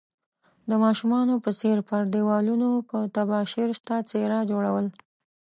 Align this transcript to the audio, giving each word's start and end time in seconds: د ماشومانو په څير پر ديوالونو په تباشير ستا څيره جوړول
د 0.69 0.71
ماشومانو 0.83 1.33
په 1.43 1.49
څير 1.59 1.79
پر 1.89 2.01
ديوالونو 2.13 2.69
په 2.89 2.97
تباشير 3.15 3.69
ستا 3.79 3.95
څيره 4.11 4.39
جوړول 4.51 4.85